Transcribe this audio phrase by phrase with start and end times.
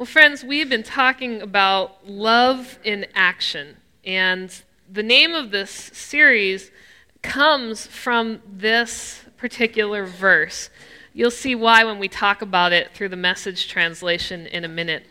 [0.00, 3.76] Well, friends, we've been talking about love in action.
[4.02, 4.50] And
[4.90, 6.70] the name of this series
[7.20, 10.70] comes from this particular verse.
[11.12, 15.04] You'll see why when we talk about it through the message translation in a minute.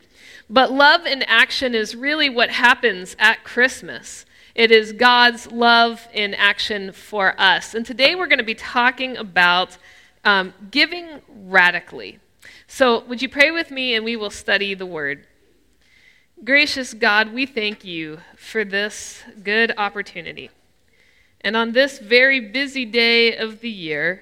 [0.50, 4.26] But love in action is really what happens at Christmas.
[4.56, 7.76] It is God's love in action for us.
[7.76, 9.78] And today we're going to be talking about
[10.26, 12.18] um, giving radically.
[12.72, 15.26] So, would you pray with me and we will study the word?
[16.44, 20.52] Gracious God, we thank you for this good opportunity.
[21.42, 24.22] And on this very busy day of the year,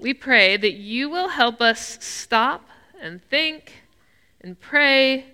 [0.00, 2.68] we pray that you will help us stop
[3.00, 3.84] and think
[4.40, 5.26] and pray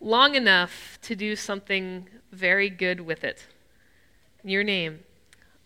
[0.00, 3.44] long enough to do something very good with it.
[4.44, 5.00] In your name,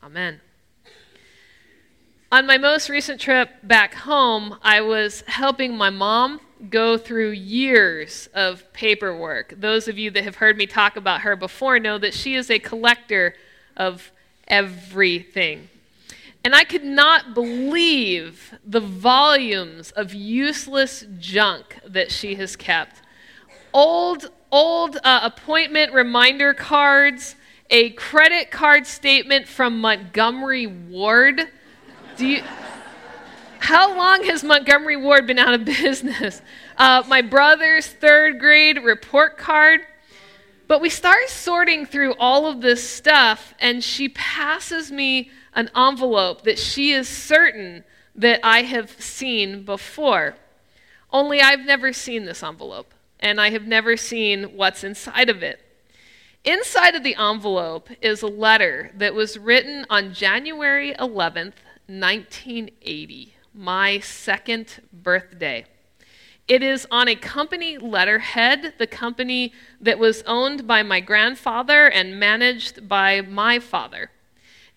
[0.03, 0.41] amen.
[2.37, 8.29] On my most recent trip back home, I was helping my mom go through years
[8.35, 9.55] of paperwork.
[9.57, 12.51] Those of you that have heard me talk about her before know that she is
[12.51, 13.33] a collector
[13.75, 14.13] of
[14.49, 15.71] everything.
[16.45, 23.01] And I could not believe the volumes of useless junk that she has kept.
[23.73, 27.35] Old, old uh, appointment reminder cards,
[27.71, 31.49] a credit card statement from Montgomery Ward.
[32.17, 32.43] Do you,
[33.59, 36.41] how long has Montgomery Ward been out of business?
[36.79, 39.81] Uh, my brother's third grade report card.
[40.67, 46.43] But we start sorting through all of this stuff, and she passes me an envelope
[46.43, 50.37] that she is certain that I have seen before.
[51.13, 55.61] Only I've never seen this envelope, and I have never seen what's inside of it.
[56.45, 61.55] Inside of the envelope is a letter that was written on January 11th,
[61.87, 65.65] 1980, my second birthday.
[66.49, 72.21] It is on a company letterhead, the company that was owned by my grandfather and
[72.21, 74.11] managed by my father.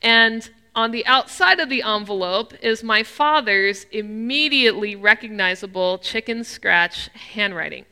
[0.02, 7.86] And on the outside of the envelope is my father's immediately recognizable chicken scratch handwriting.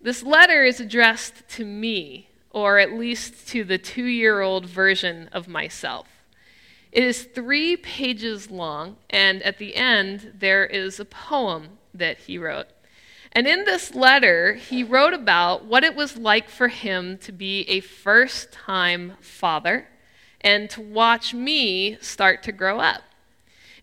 [0.00, 5.28] This letter is addressed to me, or at least to the two year old version
[5.32, 6.06] of myself.
[6.90, 12.38] It is three pages long, and at the end, there is a poem that he
[12.38, 12.68] wrote.
[13.32, 17.68] And in this letter, he wrote about what it was like for him to be
[17.68, 19.86] a first time father
[20.40, 23.02] and to watch me start to grow up.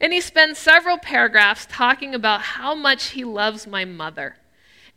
[0.01, 4.37] And he spends several paragraphs talking about how much he loves my mother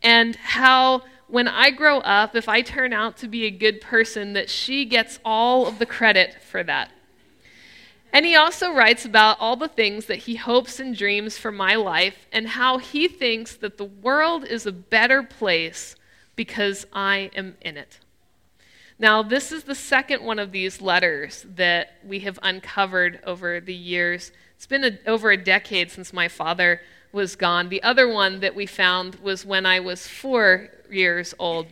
[0.03, 4.33] and how when I grow up, if I turn out to be a good person,
[4.33, 6.91] that she gets all of the credit for that.
[8.13, 11.75] And he also writes about all the things that he hopes and dreams for my
[11.75, 15.95] life and how he thinks that the world is a better place
[16.35, 17.99] because I am in it.
[18.99, 23.75] Now, this is the second one of these letters that we have uncovered over the
[23.75, 24.33] years.
[24.57, 26.81] It's been a, over a decade since my father
[27.13, 27.69] was gone.
[27.69, 31.67] The other one that we found was when I was four years old.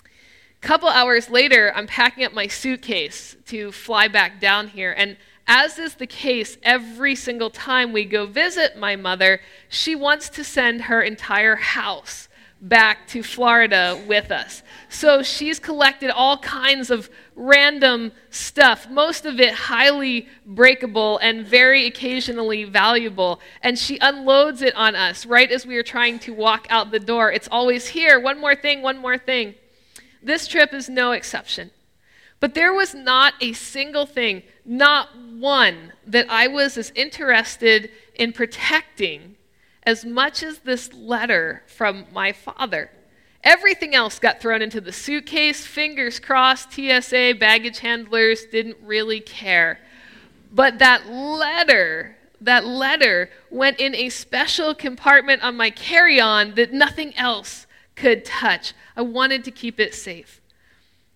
[0.00, 5.16] A couple hours later, I'm packing up my suitcase to fly back down here, and
[5.54, 10.42] as is the case every single time we go visit my mother, she wants to
[10.42, 12.30] send her entire house
[12.62, 14.62] back to Florida with us.
[14.88, 21.84] So she's collected all kinds of random stuff, most of it highly breakable and very
[21.84, 23.38] occasionally valuable.
[23.60, 26.98] And she unloads it on us right as we are trying to walk out the
[26.98, 27.30] door.
[27.30, 29.54] It's always here, one more thing, one more thing.
[30.22, 31.72] This trip is no exception.
[32.40, 38.32] But there was not a single thing, not one, that I was as interested in
[38.32, 39.36] protecting
[39.84, 42.90] as much as this letter from my father.
[43.42, 49.80] Everything else got thrown into the suitcase, fingers crossed, TSA, baggage handlers didn't really care.
[50.52, 56.72] But that letter, that letter went in a special compartment on my carry on that
[56.72, 58.74] nothing else could touch.
[58.96, 60.40] I wanted to keep it safe.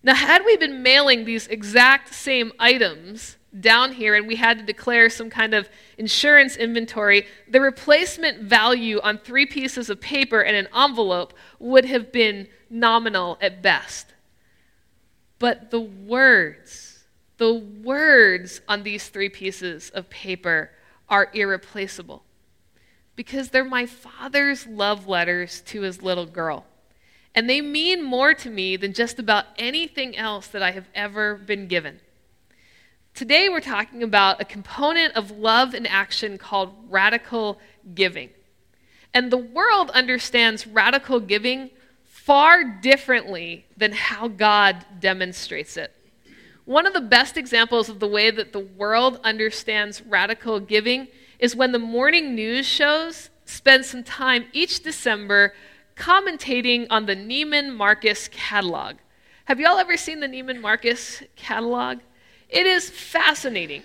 [0.02, 4.64] Now, had we been mailing these exact same items down here and we had to
[4.64, 10.56] declare some kind of insurance inventory, the replacement value on three pieces of paper and
[10.56, 14.14] an envelope would have been nominal at best.
[15.38, 17.04] But the words,
[17.38, 20.70] the words on these three pieces of paper
[21.08, 22.24] are irreplaceable
[23.14, 26.66] because they're my father's love letters to his little girl.
[27.34, 31.34] And they mean more to me than just about anything else that I have ever
[31.34, 32.00] been given.
[33.16, 37.58] Today, we're talking about a component of love and action called radical
[37.94, 38.28] giving.
[39.14, 41.70] And the world understands radical giving
[42.04, 45.94] far differently than how God demonstrates it.
[46.66, 51.08] One of the best examples of the way that the world understands radical giving
[51.38, 55.54] is when the morning news shows spend some time each December
[55.96, 58.96] commentating on the Neiman Marcus catalog.
[59.46, 62.00] Have you all ever seen the Neiman Marcus catalog?
[62.48, 63.82] It is fascinating.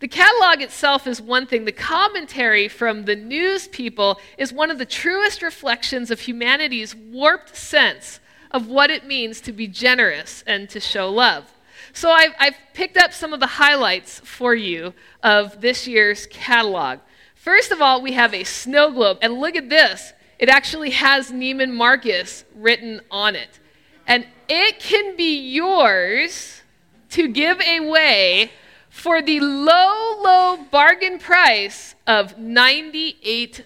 [0.00, 1.64] The catalog itself is one thing.
[1.64, 7.56] The commentary from the news people is one of the truest reflections of humanity's warped
[7.56, 8.20] sense
[8.52, 11.52] of what it means to be generous and to show love.
[11.92, 17.00] So I've, I've picked up some of the highlights for you of this year's catalog.
[17.34, 19.18] First of all, we have a snow globe.
[19.20, 23.58] And look at this it actually has Neiman Marcus written on it.
[24.06, 26.62] And it can be yours
[27.10, 28.50] to give away
[28.90, 33.64] for the low, low bargain price of $98.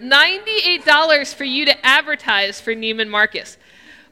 [0.00, 3.56] $98 for you to advertise for Neiman Marcus.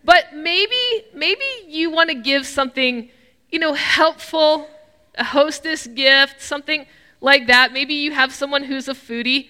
[0.04, 3.10] But maybe, maybe you want to give something,
[3.50, 4.68] you know, helpful,
[5.16, 6.86] a hostess gift, something
[7.20, 7.72] like that.
[7.72, 9.48] Maybe you have someone who's a foodie.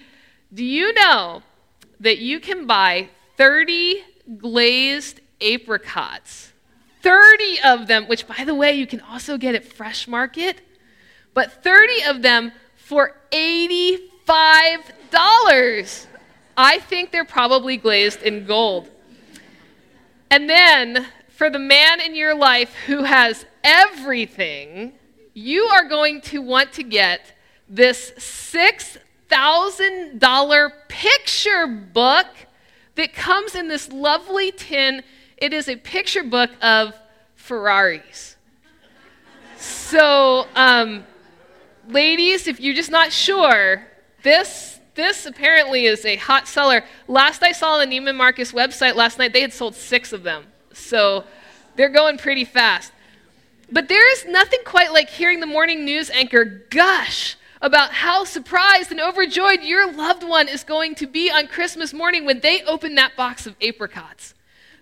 [0.53, 1.43] Do you know
[1.99, 4.03] that you can buy 30
[4.37, 6.50] glazed apricots
[7.01, 10.61] 30 of them, which, by the way, you can also get at Fresh Market,
[11.33, 16.07] but 30 of them for $85.
[16.57, 18.89] I think they're probably glazed in gold.
[20.29, 24.91] And then, for the man in your life who has everything,
[25.33, 27.33] you are going to want to get
[27.67, 32.27] this $6,000 picture book
[32.95, 35.01] that comes in this lovely tin
[35.41, 36.93] it is a picture book of
[37.35, 38.37] Ferraris.
[39.57, 41.03] So, um,
[41.89, 43.85] ladies, if you're just not sure,
[44.23, 46.83] this this apparently is a hot seller.
[47.07, 50.23] Last I saw on the Neiman Marcus website last night, they had sold six of
[50.23, 50.45] them.
[50.73, 51.23] So
[51.75, 52.91] they're going pretty fast.
[53.71, 58.91] But there is nothing quite like hearing the morning news anchor gush about how surprised
[58.91, 62.95] and overjoyed your loved one is going to be on Christmas morning when they open
[62.95, 64.33] that box of apricots.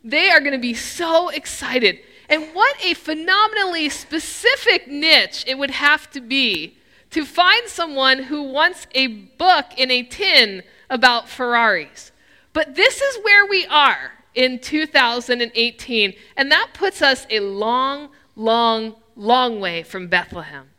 [0.03, 1.99] They are going to be so excited.
[2.29, 6.77] And what a phenomenally specific niche it would have to be
[7.09, 12.11] to find someone who wants a book in a tin about Ferraris.
[12.53, 18.95] But this is where we are in 2018, and that puts us a long, long,
[19.15, 20.69] long way from Bethlehem.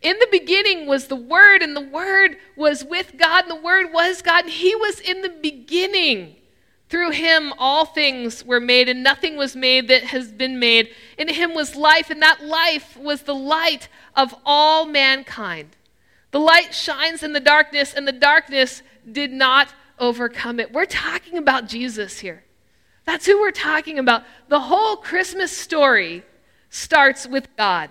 [0.00, 3.92] In the beginning was the Word, and the Word was with God, and the Word
[3.92, 6.36] was God, and He was in the beginning.
[6.92, 10.90] Through him all things were made, and nothing was made that has been made.
[11.16, 15.74] In him was life, and that life was the light of all mankind.
[16.32, 20.70] The light shines in the darkness, and the darkness did not overcome it.
[20.70, 22.44] We're talking about Jesus here.
[23.06, 24.24] That's who we're talking about.
[24.48, 26.22] The whole Christmas story
[26.68, 27.88] starts with God.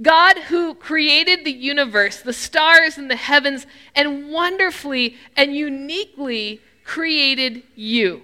[0.00, 3.66] God, who created the universe, the stars and the heavens,
[3.96, 8.20] and wonderfully and uniquely created you.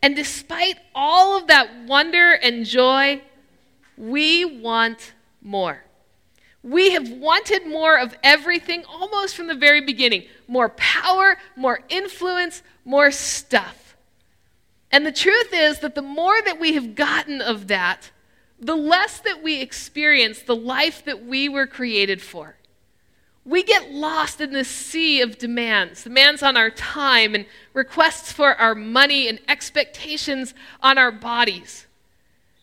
[0.00, 3.20] And despite all of that wonder and joy,
[3.98, 5.84] we want more.
[6.62, 12.62] We have wanted more of everything almost from the very beginning more power, more influence,
[12.86, 13.96] more stuff.
[14.90, 18.10] And the truth is that the more that we have gotten of that,
[18.58, 22.56] the less that we experience the life that we were created for
[23.44, 28.54] we get lost in this sea of demands demands on our time and requests for
[28.54, 31.86] our money and expectations on our bodies.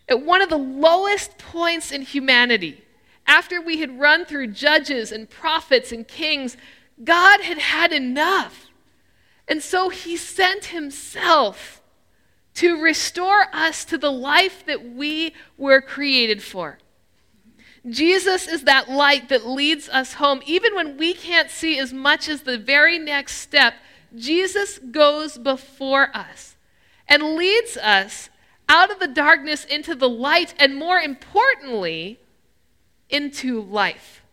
[0.09, 2.83] At one of the lowest points in humanity,
[3.27, 6.57] after we had run through judges and prophets and kings,
[7.03, 8.67] God had had enough.
[9.47, 11.81] And so he sent himself
[12.55, 16.77] to restore us to the life that we were created for.
[17.89, 20.41] Jesus is that light that leads us home.
[20.45, 23.73] Even when we can't see as much as the very next step,
[24.15, 26.55] Jesus goes before us
[27.07, 28.29] and leads us
[28.69, 32.19] out of the darkness into the light, and more importantly,
[33.09, 34.23] into life.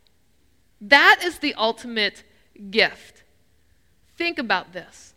[0.80, 2.22] That is the ultimate
[2.70, 3.24] gift.
[4.16, 5.14] Think about this.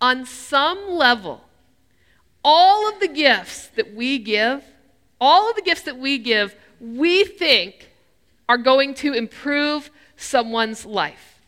[0.00, 1.44] On some level,
[2.42, 4.64] all of the gifts that we give,
[5.20, 7.90] all of the gifts that we give we think
[8.48, 11.40] are going to improve someone's life.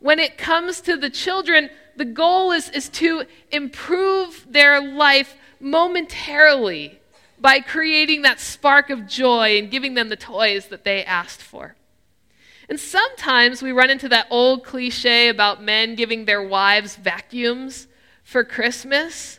[0.00, 6.98] When it comes to the children, the goal is, is to improve their life momentarily
[7.38, 11.76] by creating that spark of joy and giving them the toys that they asked for.
[12.68, 17.86] And sometimes we run into that old cliche about men giving their wives vacuums
[18.24, 19.38] for Christmas.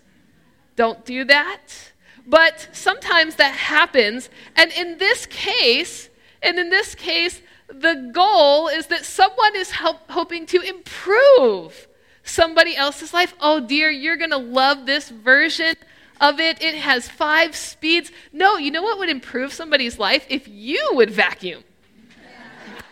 [0.78, 1.92] don't do that.
[2.28, 4.30] But sometimes that happens.
[4.56, 6.10] And in this case,
[6.44, 11.88] and in this case, the goal is that someone is help, hoping to improve
[12.24, 13.34] somebody else's life.
[13.40, 15.76] Oh, dear, you're going to love this version
[16.20, 16.62] of it.
[16.62, 18.12] It has five speeds.
[18.34, 20.26] No, you know what would improve somebody's life?
[20.30, 21.64] If you would vacuum.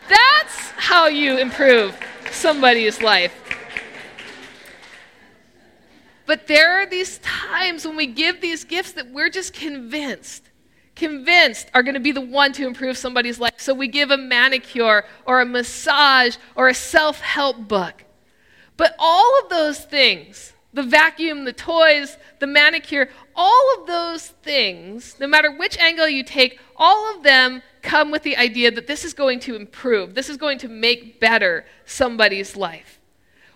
[0.08, 1.98] That's how you improve
[2.30, 3.34] somebody's life.
[6.26, 10.50] But there are these times when we give these gifts that we're just convinced,
[10.96, 13.54] convinced are going to be the one to improve somebody's life.
[13.58, 18.04] So we give a manicure or a massage or a self help book.
[18.76, 25.16] But all of those things, the vacuum, the toys, the manicure, all of those things,
[25.18, 29.04] no matter which angle you take, all of them come with the idea that this
[29.04, 33.00] is going to improve, this is going to make better somebody's life.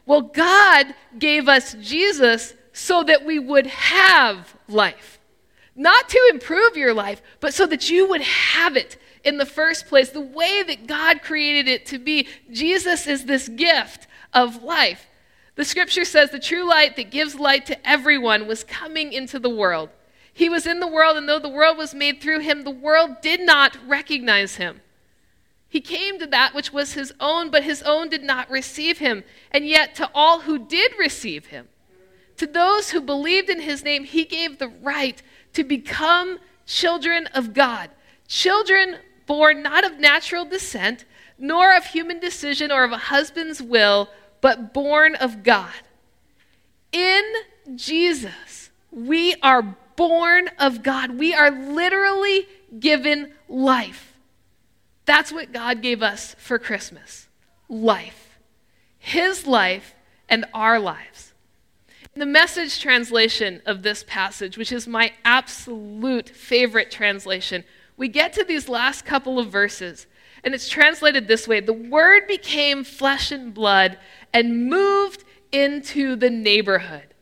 [0.06, 5.18] Well, God gave us Jesus so that we would have life.
[5.76, 9.86] Not to improve your life, but so that you would have it in the first
[9.86, 12.26] place, the way that God created it to be.
[12.50, 15.06] Jesus is this gift of life.
[15.56, 19.50] The scripture says the true light that gives light to everyone was coming into the
[19.50, 19.90] world.
[20.32, 23.20] He was in the world, and though the world was made through him, the world
[23.20, 24.80] did not recognize him.
[25.68, 29.22] He came to that which was his own, but his own did not receive him.
[29.50, 31.68] And yet, to all who did receive him,
[32.40, 37.52] to those who believed in his name, he gave the right to become children of
[37.52, 37.90] God.
[38.28, 41.04] Children born not of natural descent,
[41.36, 44.08] nor of human decision or of a husband's will,
[44.40, 45.82] but born of God.
[46.92, 47.22] In
[47.74, 51.18] Jesus, we are born of God.
[51.18, 54.14] We are literally given life.
[55.04, 57.28] That's what God gave us for Christmas
[57.68, 58.38] life.
[58.98, 59.94] His life
[60.26, 61.29] and our lives.
[62.14, 67.64] The message translation of this passage, which is my absolute favorite translation,
[67.96, 70.06] we get to these last couple of verses,
[70.42, 73.96] and it's translated this way The Word became flesh and blood
[74.32, 77.14] and moved into the neighborhood.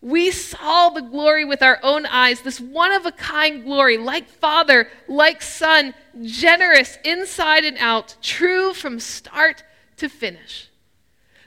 [0.00, 4.28] We saw the glory with our own eyes, this one of a kind glory, like
[4.28, 9.62] Father, like Son, generous inside and out, true from start
[9.96, 10.70] to finish.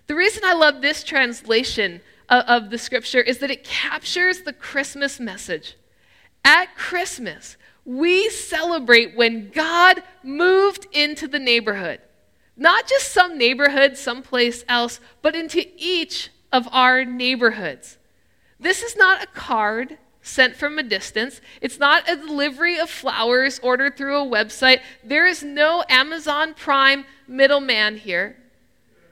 [0.08, 5.19] The reason I love this translation of, the scripture is that it captures the Christmas
[5.19, 5.75] message.
[6.43, 12.01] At Christmas, we celebrate when God moved into the neighborhood.
[12.55, 17.98] Not just some neighborhood someplace else, but into each of our neighborhoods.
[18.60, 21.39] This is not a card sent from a distance.
[21.62, 24.81] It's not a delivery of flowers ordered through a website.
[25.03, 28.36] There is no Amazon Prime middleman here.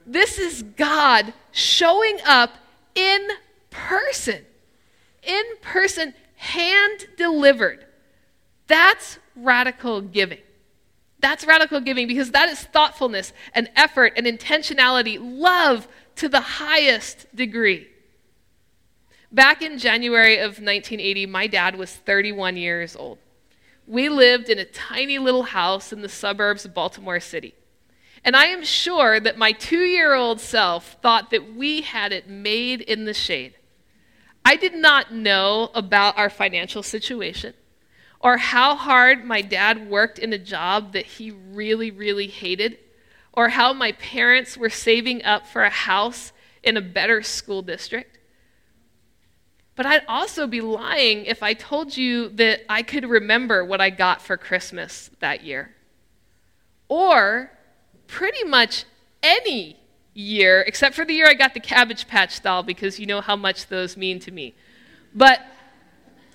[0.05, 2.51] This is God showing up
[2.95, 3.27] in
[3.69, 4.45] person.
[5.23, 7.85] In person, hand delivered.
[8.67, 10.39] That's radical giving.
[11.19, 15.87] That's radical giving because that is thoughtfulness and effort and intentionality, love
[16.17, 17.87] to the highest degree.
[19.31, 23.17] Back in January of 1980, my dad was 31 years old.
[23.87, 27.53] We lived in a tiny little house in the suburbs of Baltimore City.
[28.25, 32.27] And I am sure that my two year old self thought that we had it
[32.27, 33.53] made in the shade.
[34.43, 37.53] I did not know about our financial situation
[38.19, 42.79] or how hard my dad worked in a job that he really, really hated,
[43.31, 48.17] or how my parents were saving up for a house in a better school district.
[49.75, 53.91] But I'd also be lying if I told you that I could remember what I
[53.91, 55.75] got for Christmas that year.
[56.89, 57.51] Or
[58.07, 58.85] pretty much
[59.21, 59.77] any
[60.13, 63.35] year, except for the year I got the Cabbage Patch doll, because you know how
[63.35, 64.55] much those mean to me.
[65.13, 65.41] But,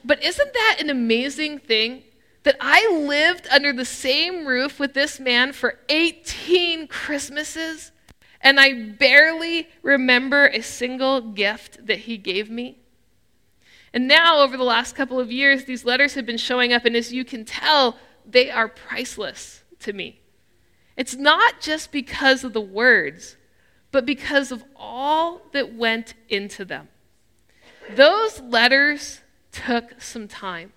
[0.04, 2.04] but isn't that an amazing thing?
[2.42, 7.92] That I lived under the same roof with this man for 18 Christmases,
[8.40, 12.78] and I barely remember a single gift that he gave me?
[13.92, 16.96] And now, over the last couple of years, these letters have been showing up, and
[16.96, 20.19] as you can tell, they are priceless to me.
[21.00, 23.38] It's not just because of the words,
[23.90, 26.88] but because of all that went into them.
[27.96, 30.74] Those letters took some time.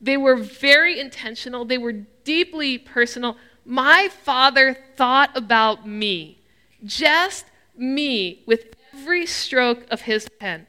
[0.00, 1.92] They were very intentional, they were
[2.24, 3.36] deeply personal.
[3.64, 6.40] My father thought about me,
[6.84, 7.44] just
[7.76, 10.66] me, with every stroke of his pen.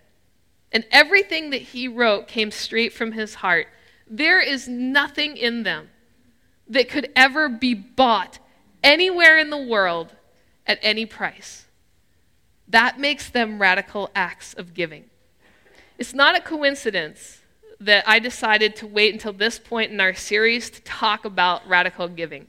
[0.72, 3.66] And everything that he wrote came straight from his heart.
[4.08, 5.90] There is nothing in them
[6.68, 8.38] that could ever be bought
[8.86, 10.14] anywhere in the world
[10.68, 11.66] at any price.
[12.68, 15.10] That makes them radical acts of giving.
[15.98, 17.42] it's not a coincidence
[17.80, 22.08] that I decided to wait until this point in our series to talk about radical
[22.08, 22.48] giving.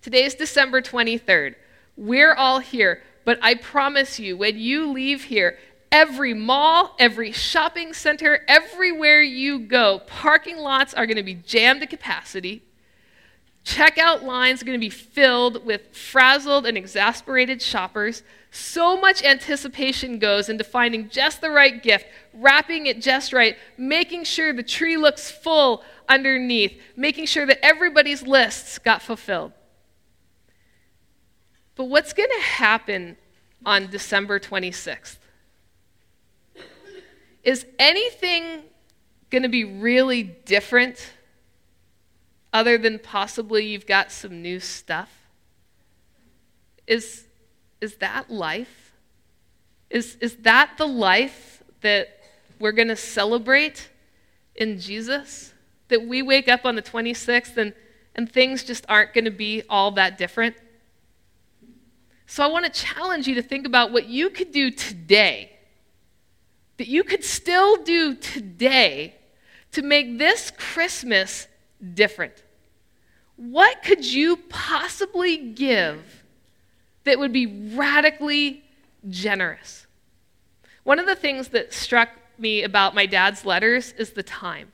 [0.00, 1.54] Today is December 23rd.
[1.96, 5.58] We're all here, but I promise you, when you leave here,
[5.90, 11.80] every mall, every shopping center, everywhere you go, parking lots are going to be jammed
[11.82, 12.62] to capacity.
[13.64, 18.24] Checkout lines are going to be filled with frazzled and exasperated shoppers.
[18.50, 24.24] So much anticipation goes into finding just the right gift, wrapping it just right, making
[24.24, 29.52] sure the tree looks full underneath, making sure that everybody's lists got fulfilled.
[31.76, 33.16] But what's going to happen
[33.64, 35.18] on December 26th?
[37.44, 38.62] Is anything
[39.30, 41.12] going to be really different
[42.52, 45.10] other than possibly you've got some new stuff?
[46.86, 47.24] Is,
[47.80, 48.92] is that life?
[49.90, 52.18] Is, is that the life that
[52.58, 53.90] we're going to celebrate
[54.54, 55.52] in Jesus?
[55.88, 57.72] That we wake up on the 26th and,
[58.14, 60.56] and things just aren't going to be all that different?
[62.26, 65.52] So I want to challenge you to think about what you could do today,
[66.78, 69.16] that you could still do today
[69.72, 71.46] to make this Christmas
[71.94, 72.42] different.
[73.36, 76.24] What could you possibly give
[77.04, 78.64] that would be radically
[79.08, 79.86] generous?
[80.84, 84.72] One of the things that struck me about my dad's letters is the time.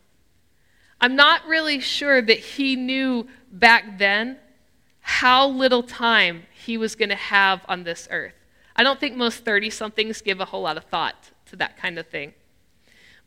[1.01, 4.39] I'm not really sure that he knew back then
[5.01, 8.35] how little time he was going to have on this earth.
[8.75, 11.99] I don't think most 30 somethings give a whole lot of thought to that kind
[11.99, 12.35] of thing.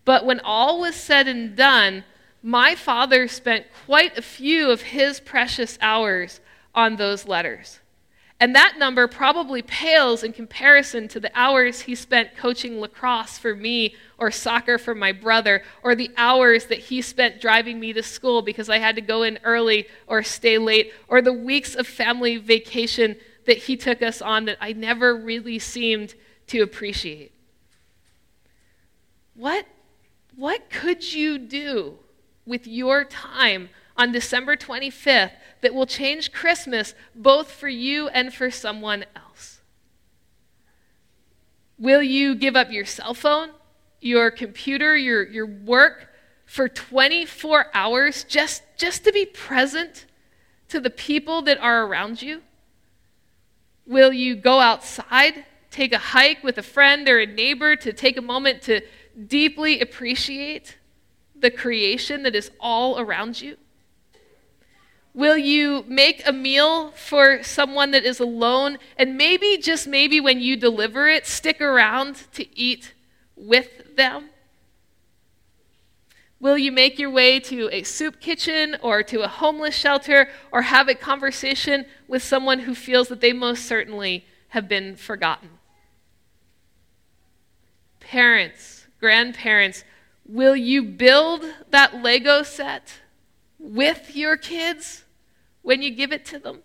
[0.06, 2.04] But when all was said and done,
[2.44, 6.40] my father spent quite a few of his precious hours
[6.74, 7.80] on those letters.
[8.40, 13.56] And that number probably pales in comparison to the hours he spent coaching lacrosse for
[13.56, 18.02] me or soccer for my brother or the hours that he spent driving me to
[18.02, 21.86] school because I had to go in early or stay late or the weeks of
[21.86, 26.16] family vacation that he took us on that I never really seemed
[26.48, 27.32] to appreciate.
[29.36, 29.68] What,
[30.36, 32.00] what could you do
[32.46, 38.50] with your time on December 25th that will change Christmas both for you and for
[38.50, 39.62] someone else?
[41.78, 43.50] Will you give up your cell phone,
[44.00, 46.10] your computer, your, your work
[46.46, 50.06] for 24 hours just, just to be present
[50.68, 52.42] to the people that are around you?
[53.86, 58.18] Will you go outside, take a hike with a friend or a neighbor to take
[58.18, 58.82] a moment to
[59.28, 60.78] deeply appreciate
[61.42, 63.58] the creation that is all around you?
[65.14, 70.40] Will you make a meal for someone that is alone and maybe, just maybe, when
[70.40, 72.94] you deliver it, stick around to eat
[73.36, 74.30] with them?
[76.40, 80.64] Will you make your way to a soup kitchen or to a homeless shelter or
[80.64, 85.50] have a conversation with someone who feels that they most certainly have been forgotten?
[88.00, 89.84] Parents, grandparents,
[90.32, 93.02] will you build that Lego set
[93.60, 95.04] with your kids
[95.62, 96.60] when you give it to them?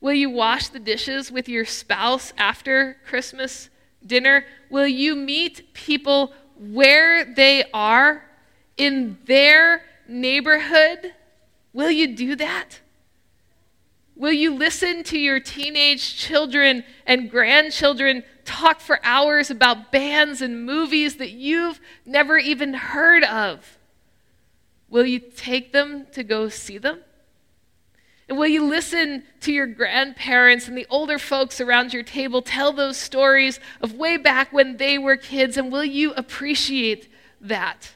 [0.00, 3.70] Will you wash the dishes with your spouse after Christmas
[4.04, 4.44] dinner?
[4.68, 8.24] Will you meet people where they are
[8.76, 11.14] in their neighborhood?
[11.72, 12.80] Will you do that?
[14.16, 20.64] Will you listen to your teenage children and grandchildren talk for hours about bands and
[20.64, 23.78] movies that you've never even heard of?
[24.88, 27.00] Will you take them to go see them?
[28.28, 32.72] And will you listen to your grandparents and the older folks around your table tell
[32.72, 35.56] those stories of way back when they were kids?
[35.56, 37.92] And will you appreciate that?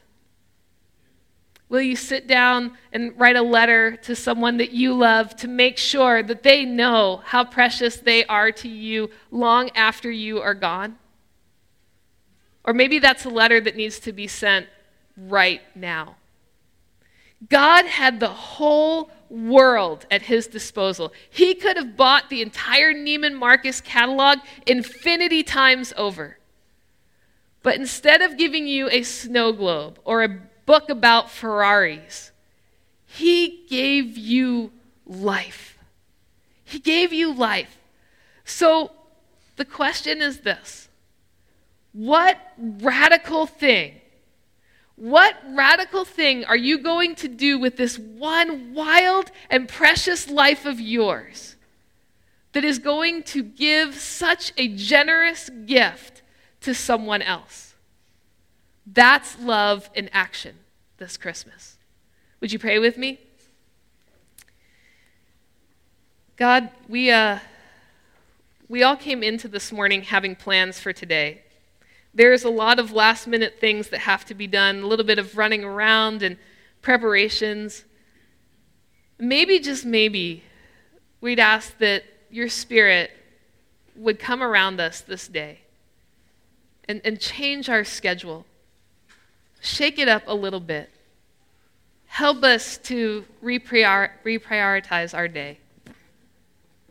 [1.69, 5.79] Will you sit down and write a letter to someone that you love to make
[5.79, 10.97] sure that they know how precious they are to you long after you are gone?
[12.63, 14.67] Or maybe that's a letter that needs to be sent
[15.17, 16.17] right now.
[17.49, 21.13] God had the whole world at his disposal.
[21.29, 26.39] He could have bought the entire Neiman Marcus catalog infinity times over.
[27.63, 32.33] But instead of giving you a snow globe or a book about Ferraris,
[33.07, 34.73] he gave you
[35.07, 35.79] life.
[36.65, 37.79] He gave you life.
[38.45, 38.91] So
[39.57, 40.89] the question is this
[41.93, 44.01] What radical thing
[44.97, 50.65] what radical thing are you going to do with this one wild and precious life
[50.65, 51.57] of yours
[52.53, 56.23] that is going to give such a generous gift
[56.63, 57.75] to someone else?
[58.87, 60.57] That's love in action
[60.99, 61.77] this Christmas.
[62.41, 63.19] Would you pray with me?
[66.37, 67.39] God, we, uh,
[68.69, 71.43] we all came into this morning having plans for today.
[72.15, 75.19] There's a lot of last minute things that have to be done, a little bit
[75.19, 76.37] of running around and
[76.83, 77.85] preparations.
[79.19, 80.45] Maybe, just maybe,
[81.21, 83.11] we'd ask that your spirit
[83.97, 85.61] would come around us this day
[86.89, 88.45] and, and change our schedule.
[89.67, 90.89] Shake it up a little bit.
[92.07, 95.59] Help us to reprior- reprioritize our day,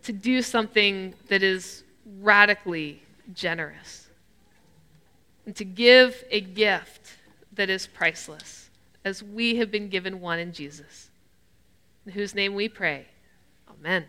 [0.02, 1.84] to do something that is
[2.20, 4.08] radically generous,
[5.46, 7.16] and to give a gift
[7.54, 8.68] that is priceless,
[9.06, 11.08] as we have been given one in Jesus,
[12.04, 13.06] in whose name we pray.
[13.70, 14.04] Amen.